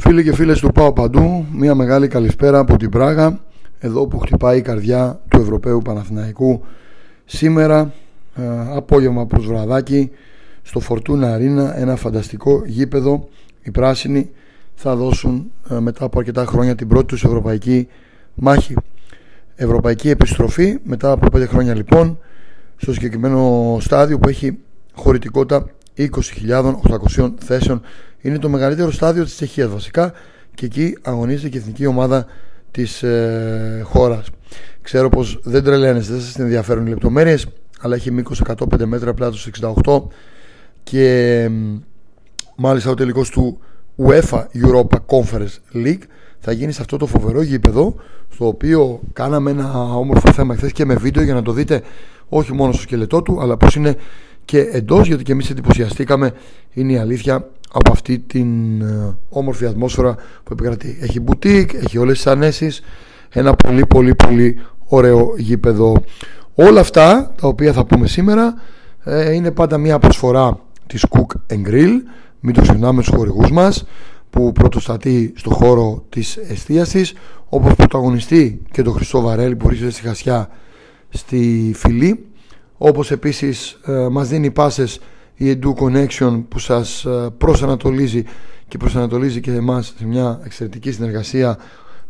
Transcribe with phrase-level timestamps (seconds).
[0.00, 3.40] Φίλοι και φίλες του Πάω Παντού, μια μεγάλη καλησπέρα από την Πράγα,
[3.78, 6.64] εδώ που χτυπάει η καρδιά του Ευρωπαίου Παναθηναϊκού.
[7.24, 7.92] Σήμερα,
[8.34, 8.42] ε,
[8.74, 10.10] απόγευμα προς βραδάκι,
[10.62, 13.28] στο Φορτούνα Αρίνα, ένα φανταστικό γήπεδο.
[13.62, 14.30] Οι πράσινοι
[14.74, 17.88] θα δώσουν ε, μετά από αρκετά χρόνια την πρώτη τους ευρωπαϊκή
[18.34, 18.74] μάχη.
[19.56, 22.18] Ευρωπαϊκή επιστροφή μετά από πέντε χρόνια λοιπόν
[22.76, 24.58] στο συγκεκριμένο στάδιο που έχει
[24.94, 25.66] χωρητικότητα
[25.96, 27.82] 20.800 θέσεων.
[28.20, 30.12] Είναι το μεγαλύτερο στάδιο της Τσεχίας βασικά
[30.54, 32.26] και εκεί αγωνίζεται και η εθνική ομάδα
[32.70, 34.26] της ε, χώρας.
[34.82, 37.46] Ξέρω πως δεν τρελαίνεστε, δεν σας ενδιαφέρουν οι λεπτομέρειες,
[37.80, 39.48] αλλά έχει μήκος 105 μέτρα, πλάτος
[39.84, 40.02] 68
[40.82, 41.50] και
[42.56, 43.58] μάλιστα ο τελικός του
[44.06, 46.02] UEFA Europa Conference League
[46.38, 47.94] θα γίνει σε αυτό το φοβερό γήπεδο
[48.32, 51.82] στο οποίο κάναμε ένα όμορφο θέμα χθες και με βίντεο για να το δείτε
[52.28, 53.96] όχι μόνο στο σκελετό του αλλά πως είναι
[54.44, 56.32] και εντός γιατί και εμείς εντυπωσιαστήκαμε
[56.72, 60.98] είναι η αλήθεια από αυτή την ε, όμορφη ατμόσφαιρα που επικρατεί.
[61.00, 62.82] Έχει μπουτίκ, έχει όλες τις ανέσεις,
[63.30, 66.02] ένα πολύ πολύ πολύ ωραίο γήπεδο.
[66.54, 68.54] Όλα αυτά τα οποία θα πούμε σήμερα
[69.04, 71.92] ε, είναι πάντα μια προσφορά της Cook Grill,
[72.40, 73.86] μην το ξεχνάμε στους χορηγούς μας
[74.30, 77.12] που πρωτοστατεί στο χώρο της εστίασης
[77.48, 80.48] όπως πρωταγωνιστεί και το Χρυσό Βαρέλι που βρίσκεται στη Χασιά
[81.08, 82.26] στη Φιλή
[82.86, 85.00] όπως επίσης ε, μας δίνει πάσες
[85.34, 88.24] η Edu Connection που σας ε, προσανατολίζει
[88.68, 91.58] και προσανατολίζει και εμάς σε μια εξαιρετική συνεργασία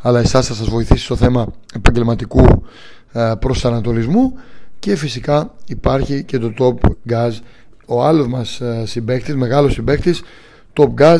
[0.02, 2.44] αλλά εσάς θα σας βοηθήσει στο θέμα επαγγελματικού
[3.12, 4.32] ε, προσανατολισμού.
[4.78, 7.32] Και φυσικά υπάρχει και το Top Gas.
[7.86, 10.22] Ο άλλος μας ε, συμπαίκτης, μεγάλος συμπαίκτης
[10.76, 11.18] Top Gas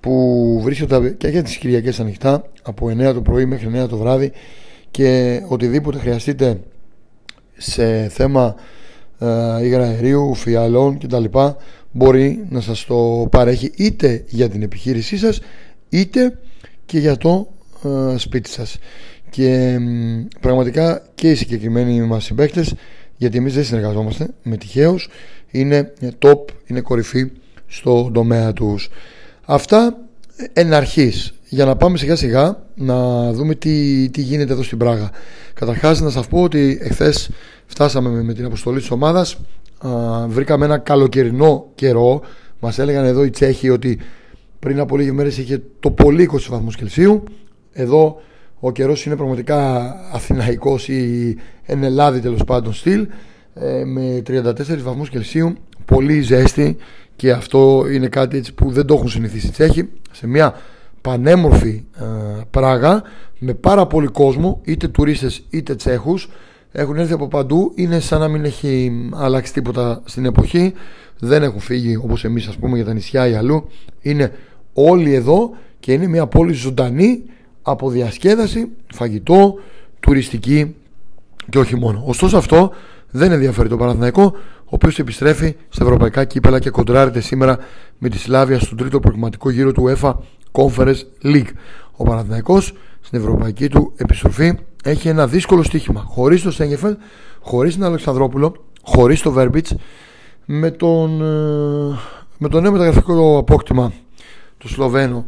[0.00, 4.32] που βρίσκεται και για τις Κυριακές ανοιχτά από 9 το πρωί μέχρι 9 το βράδυ.
[4.90, 6.60] Και οτιδήποτε χρειαστείτε
[7.56, 8.81] σε θέμα ε,
[9.62, 11.24] υγραερίου, φιαλών κτλ.
[11.92, 15.40] μπορεί να σας το παρέχει είτε για την επιχείρησή σας
[15.88, 16.38] είτε
[16.86, 17.52] και για το
[17.84, 18.78] ε, σπίτι σας.
[19.30, 19.78] Και
[20.40, 22.74] πραγματικά και οι συγκεκριμένοι μας συμπαίκτες
[23.16, 25.08] γιατί εμείς δεν συνεργαζόμαστε με τυχαίους
[25.50, 27.30] είναι top, είναι κορυφή
[27.66, 28.90] στο τομέα τους.
[29.44, 29.96] Αυτά
[30.52, 35.10] εν αρχής για να πάμε σιγά σιγά να δούμε τι, τι γίνεται εδώ στην Πράγα.
[35.54, 37.30] Καταρχάς να σας πω ότι εχθές
[37.66, 39.36] φτάσαμε με, την αποστολή της ομάδας.
[40.26, 42.22] Βρήκαμε ένα καλοκαιρινό καιρό.
[42.60, 43.98] Μας έλεγαν εδώ οι Τσέχοι ότι
[44.58, 47.24] πριν από λίγες μέρες είχε το πολύ 20 βαθμούς Κελσίου.
[47.72, 48.20] Εδώ
[48.60, 49.80] ο καιρός είναι πραγματικά
[50.12, 53.06] αθηναϊκός ή εν Ελλάδα τέλος πάντων στυλ.
[53.54, 55.54] Ε, με 34 βαθμούς Κελσίου.
[55.84, 56.76] Πολύ ζέστη
[57.16, 59.88] και αυτό είναι κάτι έτσι που δεν το έχουν συνηθίσει οι Τσέχοι.
[60.12, 60.54] Σε μια
[61.02, 62.04] πανέμορφη ε,
[62.50, 63.02] πράγα
[63.38, 66.28] με πάρα πολύ κόσμο είτε τουρίστες είτε Τσέχους.
[66.72, 70.72] Έχουν έρθει από παντού είναι σαν να μην έχει αλλάξει τίποτα στην εποχή.
[71.18, 73.68] Δεν έχουν φύγει όπως εμείς ας πούμε για τα νησιά ή αλλού.
[74.00, 74.32] Είναι
[74.72, 77.22] όλοι εδώ και είναι μια πόλη ζωντανή
[77.62, 79.54] από διασκέδαση, φαγητό,
[80.00, 80.74] τουριστική
[81.50, 82.02] και όχι μόνο.
[82.06, 82.72] Ωστόσο αυτό
[83.10, 84.32] δεν ενδιαφέρει το Παναθηναϊκό,
[84.64, 87.58] ο οποίος επιστρέφει στα ευρωπαϊκά κύπελα και κοντράρεται σήμερα
[87.98, 90.12] με τη Σλάβια στον τρίτο προγραμματικό γύρο του UEFA
[90.52, 91.50] Conference League.
[91.96, 96.04] Ο Παναθηναϊκός στην ευρωπαϊκή του επιστροφή έχει ένα δύσκολο στοίχημα.
[96.08, 96.96] Χωρίς το Σέγγεφελ,
[97.40, 99.74] χωρίς τον Αλεξανδρόπουλο, χωρίς το Βέρμπιτς,
[100.44, 101.98] με τον, ε,
[102.38, 103.92] με τον νέο μεταγραφικό απόκτημα
[104.58, 105.26] του Σλοβαίνου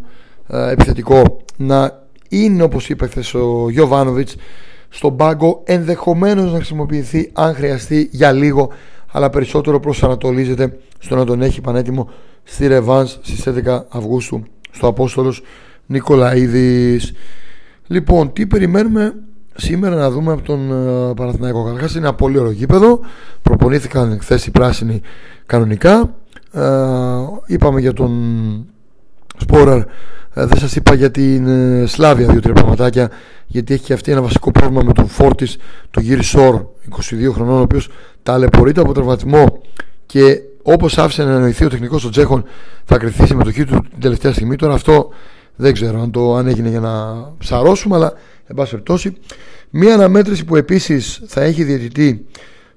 [0.48, 4.36] ε, επιθετικό να είναι όπως είπε χθες ο Γιωβάνοβιτς
[4.88, 8.70] στον πάγκο ενδεχομένως να χρησιμοποιηθεί αν χρειαστεί για λίγο
[9.12, 12.10] αλλά περισσότερο προσανατολίζεται στο να τον έχει πανέτοιμο
[12.42, 14.42] στη Ρεβάνς στις 11 Αυγούστου
[14.74, 15.42] στο Απόστολος
[15.86, 17.12] Νικολαίδης.
[17.86, 19.14] Λοιπόν τι περιμένουμε
[19.54, 21.64] σήμερα να δούμε από τον uh, Παναθηναϊκό.
[21.64, 23.00] Καταρχάς είναι ένα πολύ ωραίο γήπεδο.
[23.42, 25.00] Προπονήθηκαν χθες οι πράσινοι
[25.46, 26.14] κανονικά.
[26.52, 26.62] Uh,
[27.46, 28.12] είπαμε για τον
[29.36, 29.82] Σπόραρ
[30.34, 33.10] ε, δεν σας είπα για την ε, Σλάβια δύο-τρία πραγματάκια
[33.46, 35.56] γιατί έχει και αυτή ένα βασικό πρόβλημα με τον Φόρτις
[35.90, 37.88] τον Γύρι Σόρ 22 χρονών ο οποίος
[38.22, 39.60] ταλαιπωρείται από τραυματισμό
[40.06, 42.44] και όπως άφησε να εννοηθεί ο τεχνικός των Τσέχων
[42.84, 45.08] θα κρυθεί συμμετοχή του την τελευταία στιγμή τώρα αυτό
[45.56, 46.92] δεν ξέρω αν, το, αν έγινε για να
[47.38, 48.12] ψαρώσουμε αλλά
[48.46, 49.16] εν πάση περιπτώσει
[49.70, 52.26] μία αναμέτρηση που επίσης θα έχει διαιτητή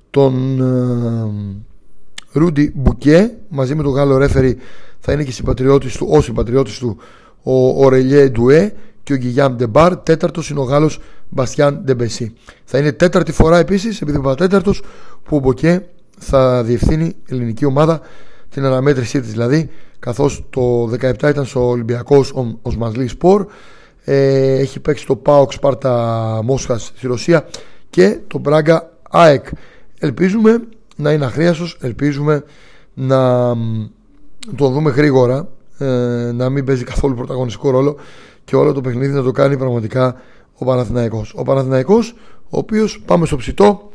[0.09, 4.57] τον ε, Ρούντι Μπουκέ μαζί με τον Γάλλο Ρέφερη
[4.99, 6.97] θα είναι και συμπατριώτης του, ο συμπατριώτης του
[7.43, 8.73] ο Ορελιέ Ντουέ
[9.03, 9.97] και ο Γκυγιάμ Ντεμπάρ.
[9.97, 10.99] Τέταρτος είναι ο Γάλλος
[11.29, 12.33] Μπαστιάν Ντεμπεσί.
[12.63, 14.81] Θα είναι τέταρτη φορά επίσης, επειδή είπα τέταρτος,
[15.23, 15.85] που ο Μποκέ
[16.17, 18.01] θα διευθύνει ελληνική ομάδα
[18.49, 19.31] την αναμέτρησή της.
[19.31, 19.69] Δηλαδή,
[19.99, 22.31] καθώς το 17 ήταν στο Ολυμπιακός
[22.61, 23.45] Οσμανλισπόρ,
[24.03, 27.47] ε, έχει παίξει το ΠΑΟΚ Σπαρτάκ Μόσχας στη Ρωσία
[27.89, 29.45] και το Μπράγκα ΑΕΚ.
[29.99, 30.61] Ελπίζουμε
[30.95, 32.43] να είναι αχρίαστος, ελπίζουμε
[32.93, 33.53] να
[34.55, 35.47] το δούμε γρήγορα
[35.77, 35.85] ε,
[36.33, 37.95] να μην παίζει καθόλου πρωταγωνιστικό ρόλο
[38.45, 40.15] και όλο το παιχνίδι να το κάνει πραγματικά
[40.57, 41.33] ο Παναθηναϊκός.
[41.35, 43.89] Ο Παναθηναϊκός, ο οποίος πάμε στο ψητό,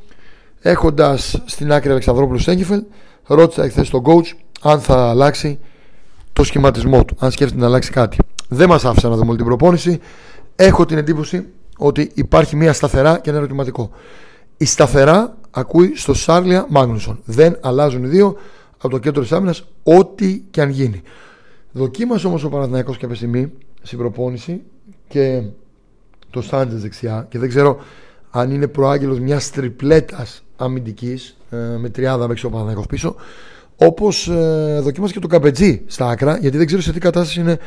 [0.63, 2.83] έχοντας στην άκρη Αλεξανδρόπουλο Σέγγιφελ,
[3.27, 5.59] ρώτησα εχθές τον coach αν θα αλλάξει
[6.33, 8.17] το σχηματισμό του, αν σκέφτεται να αλλάξει κάτι.
[8.49, 10.01] Δεν μας άφησε να δούμε όλη την προπόνηση.
[10.57, 11.47] Έχω την εντύπωση
[11.79, 13.91] ότι υπάρχει μια σταθερά και ένα ερωτηματικό.
[14.57, 17.21] Η σταθερά ακούει στο Σάρλια Μάγνουσον.
[17.25, 18.37] Δεν αλλάζουν οι δύο
[18.77, 21.03] από το κέντρο της άμυνας, ό,τι και αν γίνει.
[21.73, 24.63] Δοκίμασε όμως ο Παναθηναϊκός κάποια στιγμή στην προπόνηση
[25.09, 25.43] και
[26.31, 27.79] το Σάντζες δεξιά και δεν ξέρω
[28.31, 33.15] αν είναι προάγγελος μιας τριπλέτας αμυντικής ε, με τριάδα μέχρι ο Παναθηναϊκός πίσω.
[33.77, 37.59] Όπως ε, δοκίμασε και το Καπετζή στα άκρα, γιατί δεν ξέρω σε τι κατάσταση είναι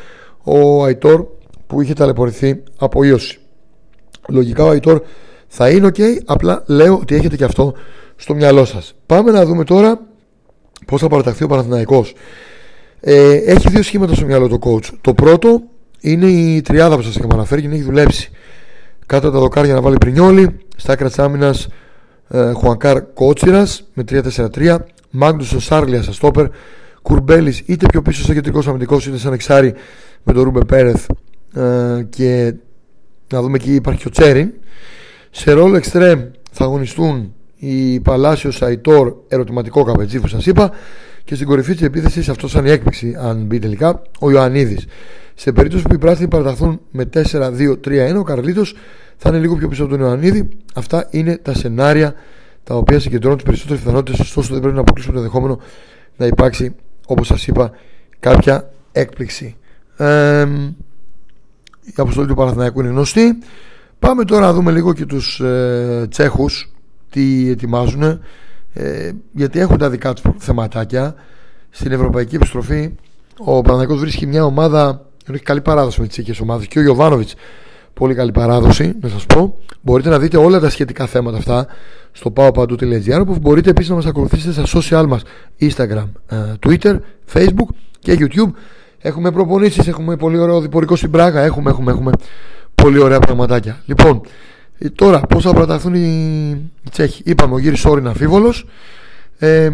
[0.44, 1.26] ο Αϊτόρ
[1.68, 3.40] που είχε ταλαιπωρηθεί από ίωση.
[4.30, 5.02] Λογικά ο Αϊτόρ
[5.48, 7.74] θα είναι ok, απλά λέω ότι έχετε και αυτό
[8.16, 8.96] στο μυαλό σας.
[9.06, 10.00] Πάμε να δούμε τώρα
[10.86, 12.14] πώς θα παραταχθεί ο Παναθηναϊκός.
[13.00, 14.90] Ε, έχει δύο σχήματα στο μυαλό το coach.
[15.02, 15.62] Το πρώτο
[16.00, 18.30] είναι η τριάδα που σας είχαμε αναφέρει και έχει δουλέψει.
[19.06, 21.68] Κάτω τα δοκάρια να βάλει Πρινιόλι, στα άκρα της άμυνας
[22.28, 24.78] ε, Χουανκάρ Κότσιρας με 3-4-3,
[25.10, 26.46] Μάγνουσο Σάρλια στα στόπερ,
[27.02, 29.74] Κουρμπέλης είτε πιο πίσω στο κεντρικό αμυντικός είτε σαν εξάρι
[30.24, 31.10] με τον Ρούμπε Πέρεθ.
[31.54, 32.54] Ε, και
[33.34, 34.52] να δούμε εκεί υπάρχει και ο Τσέριν.
[35.32, 40.72] Σε ρόλο εξτρέμ θα αγωνιστούν η Παλάσιος Σαϊτόρ ερωτηματικό καπετζή που σας είπα
[41.26, 44.86] και στην κορυφή της επίθεσης, αυτός σαν η έκπληξη, αν μπει τελικά, ο Ιωαννίδης.
[45.34, 48.76] Σε περίπτωση που οι πράσινοι παραταχθούν με 4-2-3-1, ο Καρλίτος
[49.18, 50.50] θα είναι λίγο πιο πίσω από τον Ιωαννίδη.
[50.76, 52.14] Αυτά είναι τα σενάρια
[52.64, 54.20] τα οποία συγκεντρώνουν τις περισσότερες πιθανότητες.
[54.20, 55.60] Ωστόσο, δεν πρέπει να αποκλείσουμε το ενδεχόμενο
[56.18, 56.76] να υπάρξει,
[57.08, 57.72] όπως σας είπα,
[58.20, 59.56] κάποια έκπληξη.
[59.98, 60.48] Ε,
[61.82, 63.38] η αποστολή του Παναθηναϊκού είναι γνωστή.
[64.00, 66.70] Πάμε τώρα να δούμε λίγο και τους ε, Τσέχους
[67.10, 68.20] τι ετοιμάζουν
[68.76, 71.16] ε, γιατί έχουν τα δικά τους θεματάκια
[71.70, 72.96] στην ευρωπαϊκή επιστροφή
[73.38, 77.36] ο Παναθηναϊκός βρίσκει μια ομάδα έχει καλή παράδοση με τις τσέχες ομάδες και ο Ιωβάνοβιτς
[77.94, 81.68] πολύ καλή παράδοση να σας πω μπορείτε να δείτε όλα τα σχετικά θέματα αυτά
[82.12, 85.22] στο paopadu.gr που μπορείτε επίσης να μας ακολουθήσετε στα social μας
[85.60, 87.00] Instagram, ε, Twitter,
[87.34, 87.68] Facebook
[88.00, 88.52] και YouTube
[89.06, 91.42] Έχουμε προπονήσεις, έχουμε πολύ ωραίο διπορικό στην Πράγα.
[91.42, 92.12] Έχουμε, έχουμε, έχουμε
[92.76, 93.82] πολύ ωραία πραγματάκια.
[93.86, 94.30] Λοιπόν, ε,
[94.96, 98.66] τώρα πώς θα προταθούν οι, Τσέχοι; Είπαμε ο Γύρι Σόρι είναι αμφίβολος.
[99.38, 99.70] Ε,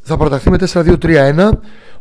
[0.00, 1.50] θα προταχθεί με 4-2-3-1.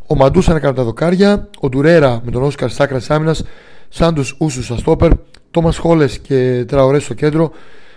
[0.07, 1.49] Ο Μαντούσα να κάνει τα δοκάρια.
[1.59, 3.43] Ο Ντουρέρα με τον Όσκαρ Σάκρα άμυνας.
[3.89, 5.11] Σάντους Ούσους στα στόπερ.
[5.51, 7.51] Τόμας Χόλες και Τραωρές στο κέντρο.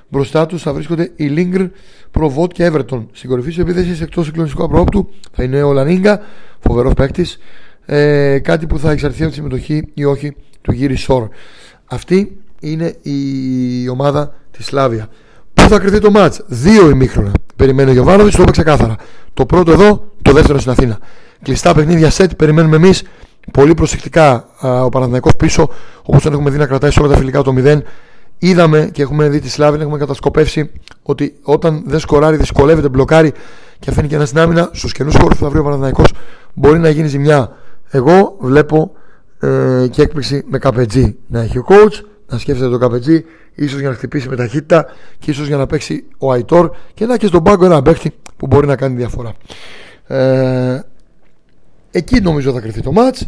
[0.08, 1.64] Μπροστά τους θα βρίσκονται οι Λίγκρ,
[2.10, 3.08] Προβότ και Εύερτον.
[3.12, 6.20] Στην κορυφή της επίθεσης εκτός συγκλονιστικού απρόπτου θα είναι ο Λανίγκα,
[6.58, 7.38] φοβερός παίκτης
[7.90, 11.28] ε, κάτι που θα εξαρθεί από τη συμμετοχή ή όχι του Γύρι Σόρ.
[11.84, 15.08] Αυτή είναι η ομάδα της Σλάβια.
[15.54, 17.32] Πού θα κρυθεί το μάτς; Δύο ημίχρονα.
[17.56, 18.96] Περιμένει ο Γιωβάνοβιτ, το είπα ξεκάθαρα.
[19.34, 20.98] Το πρώτο εδώ, το δεύτερο στην Αθήνα.
[21.42, 23.02] Κλειστά παιχνίδια σετ, περιμένουμε εμείς.
[23.52, 25.68] Πολύ προσεκτικά α, ο Παναθηναϊκός πίσω,
[26.02, 27.78] όπως τον έχουμε δει να κρατάει σε όλα τα φιλικά το 0.
[28.38, 30.70] Είδαμε και έχουμε δει τη Σλάβια, έχουμε κατασκοπεύσει
[31.02, 33.32] ότι όταν δεν σκοράρει, δυσκολεύεται, μπλοκάρει
[33.78, 36.12] και αφήνει και ένα στην άμυνα, στους καινούς χώρους που θα βρει ο Παναθηναϊκός
[36.54, 37.52] μπορεί να γίνει ζημιά
[37.90, 38.92] εγώ βλέπω
[39.40, 43.88] ε, και έκπληξη με καπετζή να έχει ο coach, να σκέφτεται το καπετζή, ίσως για
[43.88, 44.86] να χτυπήσει με ταχύτητα
[45.18, 48.46] και ίσως για να παίξει ο Αϊτόρ και να έχει στον πάγκο ένα παίχτη που
[48.46, 49.32] μπορεί να κάνει διαφορά.
[50.06, 50.80] Ε,
[51.90, 53.20] εκεί νομίζω θα κρυφτεί το match.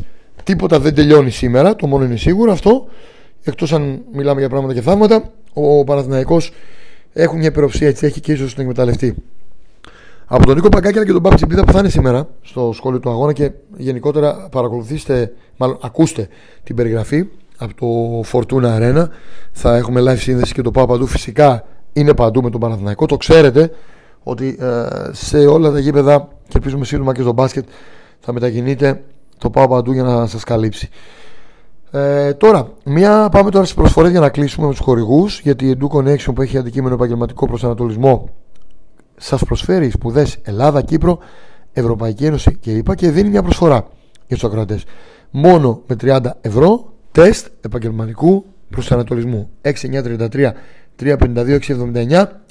[0.45, 2.89] Τίποτα δεν τελειώνει σήμερα, το μόνο είναι σίγουρο αυτό.
[3.43, 6.53] Εκτός αν μιλάμε για πράγματα και θαύματα, ο Παναθηναϊκός
[7.13, 9.15] έχουν μια υπεροψία έτσι έχει και ίσως την εκμεταλλευτεί.
[10.27, 13.11] Από τον Νίκο Παγκάκη και τον Πάπη Τσιμπίδα που θα είναι σήμερα στο σχόλιο του
[13.11, 16.29] αγώνα και γενικότερα παρακολουθήστε, μάλλον ακούστε
[16.65, 17.27] την περιγραφή
[17.61, 19.07] από το Fortuna Arena.
[19.53, 21.07] Θα έχουμε live σύνδεση και το πάω παντού.
[21.07, 23.07] Φυσικά είναι παντού με τον Παναθηναϊκό.
[23.07, 23.71] Το ξέρετε
[24.23, 27.69] ότι ε, σε όλα τα γήπεδα και ελπίζουμε σύντομα και στο μπάσκετ
[28.21, 29.03] θα μετακινείτε
[29.39, 30.89] το πάω παντού για να σας καλύψει.
[31.91, 35.41] Ε, τώρα, μια, πάμε τώρα στις προσφορές για να κλείσουμε με τους χορηγούς.
[35.41, 38.29] Γιατί η Edu Connection που έχει αντικείμενο επαγγελματικό προσανατολισμό
[39.17, 41.19] σας προσφέρει σπουδές Ελλάδα, Κύπρο,
[41.73, 43.87] Ευρωπαϊκή Ένωση και είπα και δίνει μια προσφορά
[44.27, 44.85] για τους ακροατές.
[45.31, 49.51] Μόνο με 30 ευρώ τεστ επαγγελματικού προσανατολισμού.
[49.63, 50.51] 6933
[51.03, 52.07] 352 679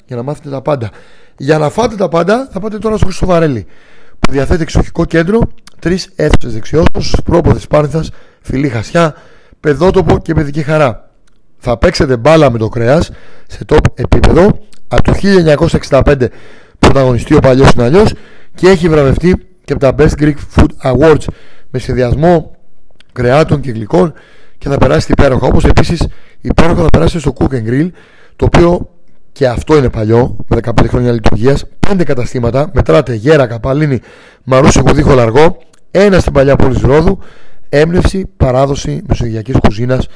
[0.06, 0.90] για να μάθετε τα πάντα.
[1.36, 3.66] Για να φάτε τα πάντα θα πάτε τώρα στο Χρυστοβαρέλι
[4.20, 5.40] που διαθέτει εξοχικό κέντρο,
[5.78, 8.04] τρεις αίθουσες δεξιότητε, πρόποδες Πάρνηθα,
[8.40, 9.14] φιλή χασιά,
[9.60, 11.10] παιδότοπο και παιδική χαρά.
[11.58, 13.10] Θα παίξετε μπάλα με το κρέας
[13.46, 15.12] σε top επίπεδο από το
[15.88, 16.26] 1965
[16.78, 18.12] πρωταγωνιστεί ο παλιός είναι αλλιώς
[18.54, 21.24] και έχει βραβευτεί και από τα Best Greek Food Awards
[21.70, 22.56] με συνδυασμό
[23.12, 24.12] κρεάτων και γλυκών
[24.60, 25.46] και θα περάσει υπέροχα.
[25.46, 26.06] Όπως επίσης
[26.40, 27.90] υπέροχα θα περάσει στο Cook and Grill
[28.36, 28.88] το οποίο
[29.32, 31.64] και αυτό είναι παλιό με 15 χρόνια λειτουργίας.
[31.88, 34.00] Πέντε καταστήματα μετράτε γέρα, καπαλίνη,
[34.44, 35.56] μαρούσι, κουδίχο, λαργό.
[35.90, 37.18] Ένα στην παλιά πόλη Ρόδου,
[37.68, 40.06] έμπνευση, παράδοση μεσογειακής κουζίνας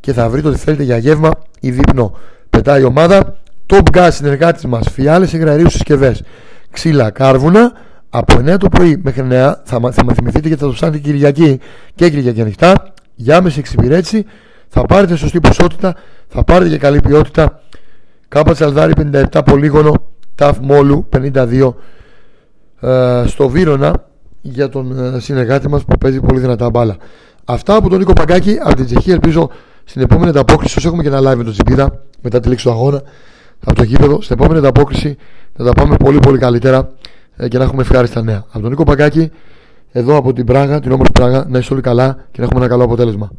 [0.00, 1.30] και θα βρείτε ό,τι θέλετε για γεύμα
[1.60, 2.16] ή δείπνο.
[2.50, 3.36] Πετάει η ομάδα.
[3.66, 6.22] Top Gas συνεργάτης μας, φιάλες υγραερίου συσκευές,
[6.70, 7.72] ξύλα, κάρβουνα.
[8.10, 11.60] Από 9 το πρωί μέχρι 9 θα, θα με θυμηθείτε γιατί θα το ψάχνετε Κυριακή
[11.94, 12.92] και Κυριακή ανοιχτά.
[13.22, 14.24] Για άμεση εξυπηρέτηση
[14.68, 15.94] θα πάρετε σωστή ποσότητα,
[16.28, 17.60] θα πάρετε και καλή ποιότητα.
[18.28, 18.92] Κάπα Τσαλδάρι
[19.32, 19.94] 57 πολύγωνο,
[20.34, 21.72] Ταφ Μόλου 52
[22.80, 24.08] ε, στο Βύρονα
[24.40, 26.96] για τον ε, συνεργάτη μας που παίζει πολύ δυνατά μπάλα.
[27.44, 29.12] Αυτά από τον Νίκο Παγκάκη από την Τσεχία.
[29.12, 29.50] Ελπίζω
[29.84, 32.70] στην επόμενη ανταπόκριση, όσο έχουμε και ένα live με τον Τσιπίδα μετά τη λήξη του
[32.70, 33.02] αγώνα
[33.64, 35.16] από το γήπεδο, στην επόμενη ανταπόκριση
[35.56, 36.90] θα τα πάμε πολύ πολύ καλύτερα
[37.36, 38.44] ε, και να έχουμε ευχάριστα νέα.
[38.48, 39.30] Από τον Νίκο Παγκάκη,
[39.92, 42.68] εδώ από την Πράγα, την όμορφη Πράγα, να είστε όλοι καλά και να έχουμε ένα
[42.68, 43.30] καλό αποτέλεσμα.